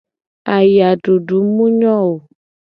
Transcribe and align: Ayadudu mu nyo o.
Ayadudu 0.55 1.37
mu 1.53 1.65
nyo 1.77 1.93
o. 2.11 2.13